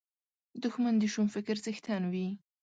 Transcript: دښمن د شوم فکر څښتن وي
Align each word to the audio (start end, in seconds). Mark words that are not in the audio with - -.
دښمن 0.63 0.95
د 0.99 1.03
شوم 1.13 1.27
فکر 1.35 1.55
څښتن 1.63 2.01
وي 2.13 2.27